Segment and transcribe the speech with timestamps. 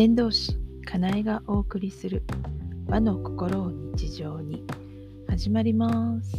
[0.00, 2.22] 先導師かなえがお送りする
[2.86, 4.64] 和の心を日常に。
[5.28, 6.36] 始まります。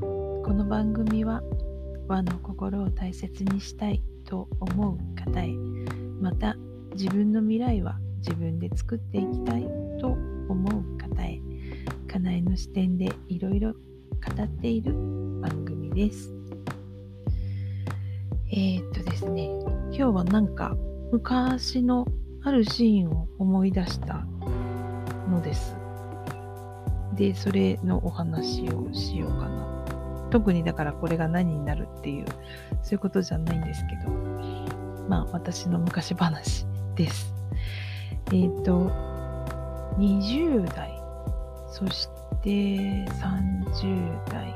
[0.00, 1.42] この番組は
[2.06, 5.48] 和の心を大切にしたいと思う方へ。
[6.20, 6.54] また
[6.94, 9.64] 自分の未来は自分で作っていきたい
[10.00, 10.10] と
[10.48, 11.40] 思う方へ。
[12.06, 13.78] かなえの視点でいろいろ語
[14.40, 14.92] っている
[15.40, 16.32] 番組です。
[18.52, 19.46] えー、っとですね
[19.90, 20.76] 今日はなんか
[21.10, 22.06] 昔の
[22.48, 24.24] あるシーンを思い出した
[25.30, 25.76] のです。
[27.12, 29.84] で、それのお話をしようかな。
[30.30, 32.24] 特にだからこれが何になるっていう、
[32.82, 34.10] そういうことじゃないんですけど、
[35.08, 37.34] まあ私の昔話です。
[38.28, 38.90] えっ、ー、と、
[39.98, 40.90] 20代、
[41.70, 42.08] そし
[42.42, 44.54] て30代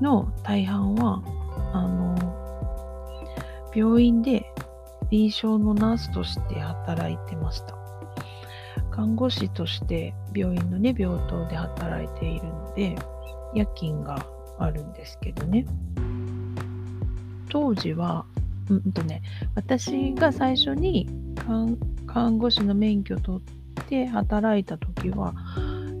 [0.00, 1.20] の大半は、
[1.72, 2.14] あの、
[3.74, 4.46] 病院で
[5.10, 7.76] 臨床のナースとして働いてました。
[8.90, 12.96] 看護師として病院のね、病棟で働いているので、
[13.54, 14.26] 夜勤が
[14.58, 15.66] あるんですけどね。
[17.48, 18.26] 当時は、
[18.68, 19.22] うんとね、
[19.54, 21.08] 私が最初に
[22.06, 25.34] 看護師の免許取って働いた時は、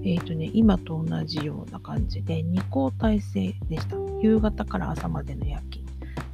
[0.04, 3.96] えっ、ー、とね、今と同じような感じで2交代制でした。
[4.20, 5.84] 夕方から朝までの夜勤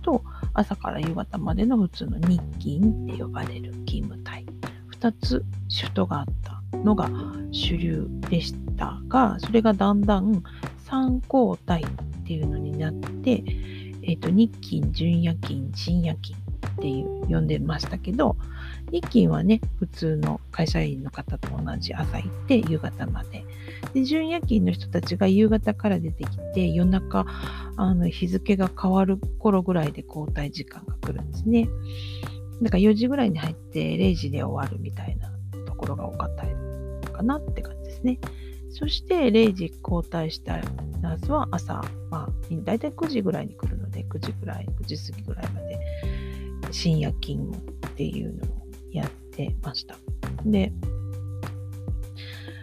[0.03, 0.23] と、
[0.55, 4.47] 朝から夕方までの普通の日勤って呼ばれる勤務帯。
[5.05, 7.11] 2つシフトがあったのが
[7.53, 10.43] 主流でしたがそれがだんだん
[10.87, 13.43] 3交代っていうのになって、
[14.03, 18.37] えーと、日勤準夜勤深夜勤っていう呼んでましたけど
[18.91, 23.45] 日勤はね普通の会社員の方と同じ朝行って夕方まで
[23.93, 27.27] で準夜勤の人たちが夕方から出てきて夜中
[27.77, 31.69] あの日付が変わる頃ぐらいで交代時間が来るんですね。
[32.63, 35.29] だから4時ぐらいに入って0時で終わるみたいな
[35.67, 36.45] ところが多かった
[37.11, 38.21] かなって感じですね。
[38.71, 40.61] そして0時交代した
[41.01, 42.29] ナースは朝、まあ、
[42.65, 45.79] 大体9時ぐらいに来るので、9時ぐらい、9時過ぎぐらいまで
[46.71, 49.24] 深夜勤務っていうのをやって
[49.63, 49.97] ました。
[50.45, 50.73] で、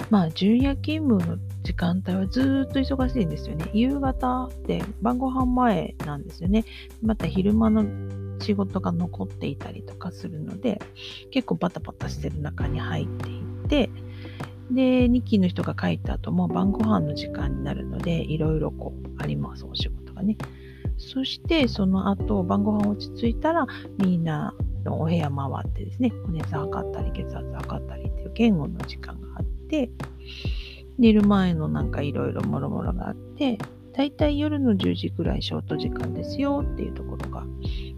[0.09, 3.69] まあ、準夜勤務の時間帯はずっと忙しいんですよね。
[3.73, 6.65] 夕方で晩ご飯前なんですよね。
[7.01, 7.85] また昼間の
[8.41, 10.81] 仕事が残っていたりとかするので、
[11.29, 13.89] 結構バタバタしてる中に入っていって、
[14.71, 20.37] で、2期の人が帰った後も晩ご飯の時間になるので、いろいろこうあります、お仕事がね。
[20.97, 23.65] そして、その後、晩ご飯落ち着いたら、
[23.97, 24.53] みんな
[24.83, 29.89] のお部屋回ってですね、お熱測ったり、血圧測ったりっていう言語の時間があって、
[30.97, 33.57] 寝る前のなんかいろいろもろもろがあって、
[33.93, 37.45] だいたい夜の10時ぐらいショート時間ですよっていうところが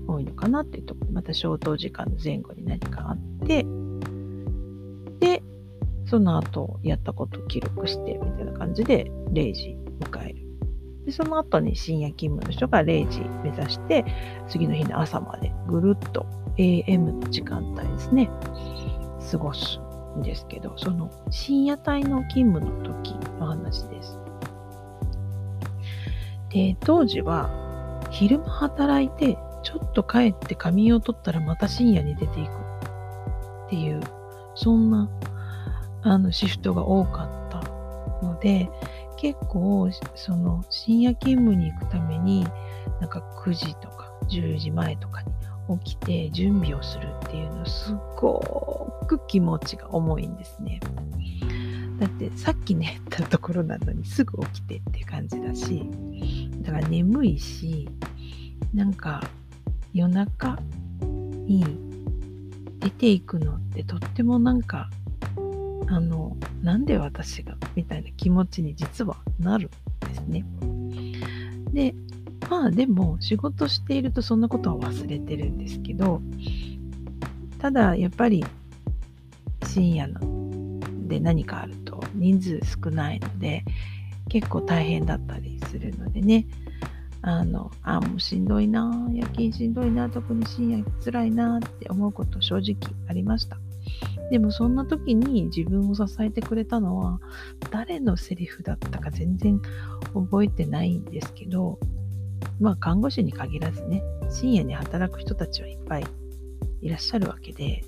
[0.07, 3.66] 多いのかなっていうところ、またショート時間の前後に何かあって、
[5.19, 5.43] で、
[6.05, 10.35] その後やったことを記録してみたいな感じで0時迎える。
[11.05, 14.05] で、その後に深夜勤務の人が0時目指して、
[14.47, 16.25] 次の日の朝までぐるっと
[16.58, 18.30] AM の時間帯ですね、
[19.31, 19.80] 過ごす
[20.18, 24.19] んですけど、その深夜帯の勤務の時の話です。
[26.50, 27.50] で、当時は
[28.12, 34.02] 昼間働いて、ちょっと帰って仮眠を取ったらまた深夜に出ていくっていう、
[34.56, 35.09] そんな
[36.03, 38.70] あのシフトが多かったので、
[39.18, 42.46] 結構その深夜勤務に行くために
[43.00, 45.31] なんか9時とか10時前とかに
[45.84, 48.40] 起きて準備をするっていうのすご
[49.07, 50.79] く気持ちが重いんですね。
[52.00, 55.90] だってさっき寝たところなのにすぐ起きてって感じだし
[56.62, 57.88] だから眠いし
[58.73, 59.22] なんか
[59.94, 60.59] 夜中
[61.46, 61.63] に
[62.79, 64.90] 出ていくのってとってもなんか
[65.88, 69.69] あのなんで私がみたいな気持ちに実はなる
[70.06, 70.46] んですね。
[71.72, 71.96] で
[72.53, 76.22] まあでも仕事しているとそんなことは忘れてるんですけど
[77.58, 78.46] ただやっぱり
[79.66, 83.66] 深夜ので何かあると人数少ないので
[84.29, 86.46] 結構大変だったりするのでね。
[87.26, 92.76] あのあもうしんどいな夜勤しんどいな特に深夜辛いなって思うこと正直
[93.08, 93.58] ありました。
[94.29, 97.22] でもそんな時に自分を支えてくれたのは
[97.72, 99.61] 誰のセリフだったか全然
[100.14, 101.79] 覚えてないんですけど
[102.59, 106.05] まあ看護師に限らずね深夜に働く人たちはいっぱい
[106.81, 107.84] いらっしゃるわけで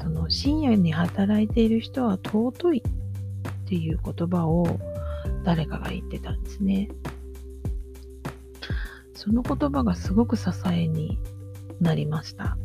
[0.00, 2.82] その深夜に働いている人は尊い
[3.66, 4.78] っていう言葉を
[5.44, 6.88] 誰かが言ってたんですね。
[9.14, 11.18] その言葉がすごく支えに
[11.80, 12.56] なりました。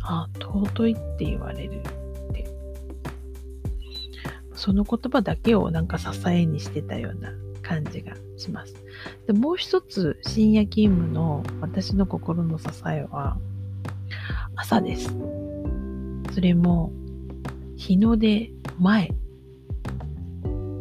[0.00, 2.46] ああ、尊いって言われるって。
[4.54, 7.32] その言葉だけをなんか支えにしてたような
[7.62, 8.74] 感じがします。
[9.26, 13.38] でもう一つ、深夜勤務の私の心の支えは、
[14.54, 15.14] 朝です。
[16.32, 16.92] それも、
[17.76, 19.10] 日の出前。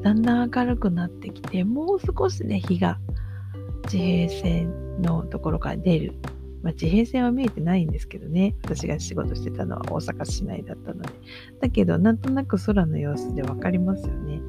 [0.02, 3.00] だんだん明るくなってきて、もう少しね、日が
[3.88, 6.14] 地平線のところから出る。
[6.62, 8.56] まあ、地平線は見えてないんですけどね。
[8.64, 11.10] 私が仕事してたのは大阪市内だったので。
[11.62, 14.42] だけど、なんとなく空の様子でわかりますよね。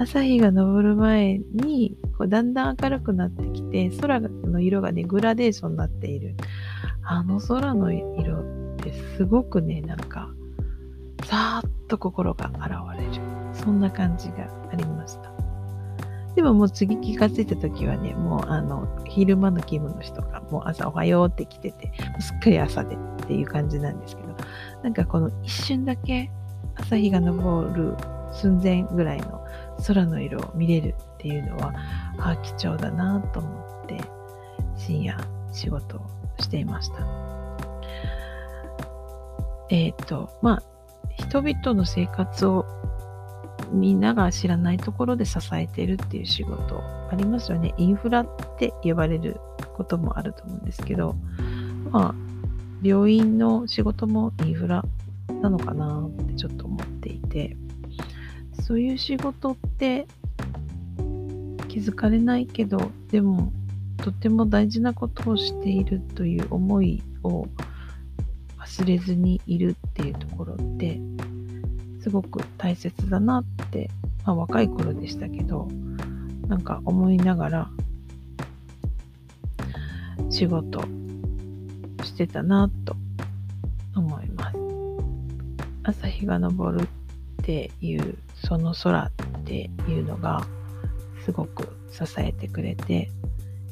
[0.00, 6.36] 朝日が昇る前にこうだんだん明るくなってきて空の色がねグラデーションになっている。
[7.02, 10.30] あの空の色ってすごくねなんか
[11.26, 13.22] さーっと心が現れる。
[13.52, 15.30] そんな感じがありました。
[16.34, 24.34] でももう次気がついた時はねもうあの昼間の勤務の人がもう朝おはようって来ててすっかり朝でっていう感じなんですけど
[24.82, 26.30] なんかこの一瞬だけ
[26.76, 27.96] 朝日が昇る
[28.32, 29.40] 寸前ぐらいの
[29.80, 31.74] 空の色を見れるっていうのは
[32.18, 34.00] あ貴重だなと思って
[34.76, 35.16] 深夜
[35.52, 36.06] 仕事を
[36.38, 37.06] していました。
[39.70, 40.62] えっ、とまあ
[41.16, 42.64] 人々の生活を
[43.72, 46.80] みんなが知らないところで支えてるっていう仕事
[47.10, 47.74] ありますよね。
[47.76, 48.26] インフラっ
[48.58, 49.40] て呼ばれる
[49.74, 51.14] こともあると思うんですけど
[51.90, 52.14] まあ
[52.82, 54.84] 病院の仕事もインフラ
[55.40, 57.56] なのかなってちょっと思っていて。
[58.70, 60.06] そういう仕事って
[61.66, 63.52] 気づかれないけどでも
[63.96, 67.48] とても大事なことをしているという思いを
[68.60, 71.00] 忘れずにいるっていうところって
[72.00, 73.90] すごく大切だなって、
[74.24, 75.66] まあ、若い頃でしたけど
[76.46, 77.70] なんか思いながら
[80.30, 80.80] 仕事
[82.04, 82.94] してたなと
[83.96, 84.56] 思います。
[85.82, 86.86] 朝日が昇るっ
[87.42, 88.16] ていう
[88.50, 90.44] その空っていうのが
[91.24, 93.08] すごく支えてくれて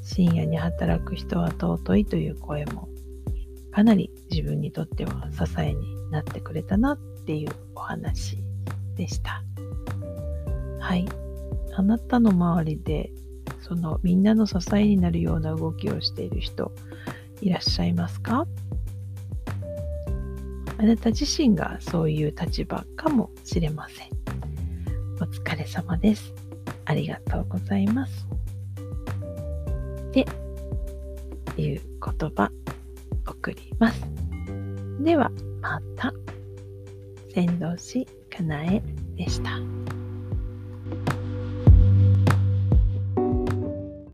[0.05, 2.89] 深夜に働く人は尊いという声も
[3.73, 8.39] かなり自分にとっては支えになってくれたなっていうお話
[8.95, 9.43] でした。
[10.79, 11.09] はい。
[11.75, 13.11] あなたの周りで
[13.61, 16.71] そのみんなの支えになるような動きをしている人
[17.41, 18.47] いらっしゃいますか？
[20.79, 24.18] あなた自身がそういう立場かもしれません。
[25.29, 26.33] お疲れ様です。
[26.87, 28.27] ありがとうございます。
[30.13, 30.25] で、
[31.57, 31.83] いう
[32.19, 32.51] 言葉
[33.27, 34.01] 送ります。
[35.01, 35.31] では
[35.61, 36.13] また。
[37.35, 38.83] 先導師かなえ
[39.17, 39.51] でした。